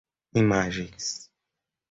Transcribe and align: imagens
imagens 0.41 1.07